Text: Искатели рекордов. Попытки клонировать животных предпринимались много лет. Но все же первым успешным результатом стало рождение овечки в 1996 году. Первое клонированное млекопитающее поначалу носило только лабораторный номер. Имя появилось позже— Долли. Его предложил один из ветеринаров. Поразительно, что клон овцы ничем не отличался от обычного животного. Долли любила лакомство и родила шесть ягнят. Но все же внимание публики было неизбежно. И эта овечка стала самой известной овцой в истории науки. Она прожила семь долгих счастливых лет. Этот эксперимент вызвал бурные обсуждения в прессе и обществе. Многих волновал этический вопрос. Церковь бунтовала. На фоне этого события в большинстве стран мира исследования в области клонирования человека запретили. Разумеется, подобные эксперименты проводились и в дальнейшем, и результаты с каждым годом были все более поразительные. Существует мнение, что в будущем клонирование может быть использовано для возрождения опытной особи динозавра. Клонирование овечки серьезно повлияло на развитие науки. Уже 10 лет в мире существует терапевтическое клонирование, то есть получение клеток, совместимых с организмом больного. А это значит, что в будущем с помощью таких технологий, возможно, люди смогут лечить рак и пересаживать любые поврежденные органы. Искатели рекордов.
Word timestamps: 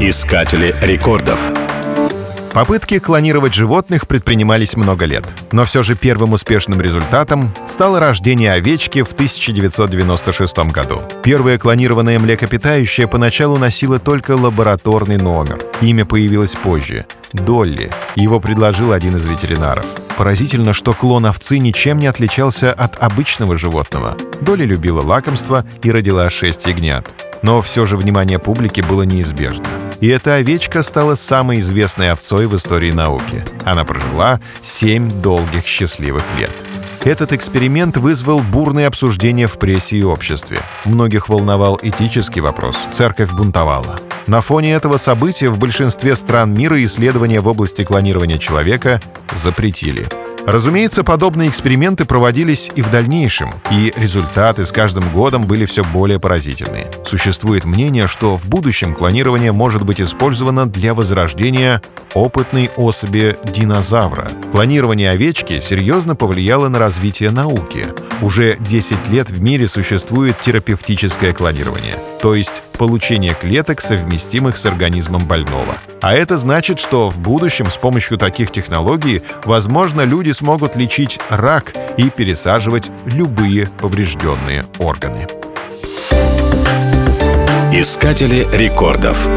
Искатели 0.00 0.76
рекордов. 0.80 1.40
Попытки 2.52 3.00
клонировать 3.00 3.54
животных 3.54 4.06
предпринимались 4.06 4.76
много 4.76 5.06
лет. 5.06 5.24
Но 5.50 5.64
все 5.64 5.82
же 5.82 5.96
первым 5.96 6.34
успешным 6.34 6.80
результатом 6.80 7.52
стало 7.66 7.98
рождение 7.98 8.52
овечки 8.52 9.02
в 9.02 9.12
1996 9.12 10.58
году. 10.70 11.02
Первое 11.24 11.58
клонированное 11.58 12.20
млекопитающее 12.20 13.08
поначалу 13.08 13.58
носило 13.58 13.98
только 13.98 14.36
лабораторный 14.36 15.16
номер. 15.16 15.58
Имя 15.80 16.04
появилось 16.04 16.52
позже— 16.52 17.04
Долли. 17.32 17.90
Его 18.14 18.40
предложил 18.40 18.92
один 18.92 19.16
из 19.16 19.26
ветеринаров. 19.26 19.84
Поразительно, 20.16 20.72
что 20.72 20.94
клон 20.94 21.26
овцы 21.26 21.58
ничем 21.58 21.98
не 21.98 22.06
отличался 22.06 22.72
от 22.72 22.96
обычного 23.02 23.58
животного. 23.58 24.16
Долли 24.40 24.64
любила 24.64 25.02
лакомство 25.02 25.64
и 25.82 25.90
родила 25.90 26.30
шесть 26.30 26.66
ягнят. 26.66 27.06
Но 27.42 27.62
все 27.62 27.86
же 27.86 27.96
внимание 27.96 28.38
публики 28.38 28.80
было 28.80 29.02
неизбежно. 29.02 29.66
И 30.00 30.06
эта 30.08 30.36
овечка 30.36 30.82
стала 30.82 31.16
самой 31.16 31.60
известной 31.60 32.10
овцой 32.10 32.46
в 32.46 32.56
истории 32.56 32.92
науки. 32.92 33.44
Она 33.64 33.84
прожила 33.84 34.40
семь 34.62 35.10
долгих 35.10 35.66
счастливых 35.66 36.22
лет. 36.38 36.52
Этот 37.04 37.32
эксперимент 37.32 37.96
вызвал 37.96 38.40
бурные 38.40 38.86
обсуждения 38.86 39.46
в 39.46 39.58
прессе 39.58 39.96
и 39.98 40.02
обществе. 40.02 40.58
Многих 40.84 41.28
волновал 41.28 41.78
этический 41.82 42.40
вопрос. 42.40 42.76
Церковь 42.92 43.32
бунтовала. 43.32 43.98
На 44.26 44.40
фоне 44.40 44.74
этого 44.74 44.98
события 44.98 45.48
в 45.48 45.58
большинстве 45.58 46.16
стран 46.16 46.52
мира 46.52 46.82
исследования 46.84 47.40
в 47.40 47.48
области 47.48 47.84
клонирования 47.84 48.38
человека 48.38 49.00
запретили. 49.34 50.06
Разумеется, 50.48 51.04
подобные 51.04 51.50
эксперименты 51.50 52.06
проводились 52.06 52.70
и 52.74 52.80
в 52.80 52.90
дальнейшем, 52.90 53.52
и 53.70 53.92
результаты 53.96 54.64
с 54.64 54.72
каждым 54.72 55.12
годом 55.12 55.44
были 55.44 55.66
все 55.66 55.84
более 55.84 56.18
поразительные. 56.18 56.90
Существует 57.04 57.66
мнение, 57.66 58.06
что 58.06 58.38
в 58.38 58.46
будущем 58.46 58.94
клонирование 58.94 59.52
может 59.52 59.82
быть 59.82 60.00
использовано 60.00 60.64
для 60.64 60.94
возрождения 60.94 61.82
опытной 62.14 62.70
особи 62.76 63.36
динозавра. 63.44 64.26
Клонирование 64.50 65.10
овечки 65.10 65.60
серьезно 65.60 66.16
повлияло 66.16 66.68
на 66.68 66.78
развитие 66.78 67.30
науки. 67.30 67.84
Уже 68.22 68.56
10 68.58 69.10
лет 69.10 69.28
в 69.28 69.42
мире 69.42 69.68
существует 69.68 70.40
терапевтическое 70.40 71.34
клонирование, 71.34 71.96
то 72.20 72.34
есть 72.34 72.62
получение 72.76 73.34
клеток, 73.34 73.80
совместимых 73.80 74.56
с 74.56 74.66
организмом 74.66 75.26
больного. 75.26 75.74
А 76.00 76.14
это 76.14 76.38
значит, 76.38 76.78
что 76.78 77.10
в 77.10 77.18
будущем 77.18 77.70
с 77.70 77.76
помощью 77.76 78.18
таких 78.18 78.50
технологий, 78.50 79.22
возможно, 79.44 80.02
люди 80.02 80.30
смогут 80.32 80.76
лечить 80.76 81.18
рак 81.28 81.72
и 81.96 82.10
пересаживать 82.10 82.90
любые 83.06 83.68
поврежденные 83.80 84.64
органы. 84.78 85.26
Искатели 87.72 88.46
рекордов. 88.52 89.28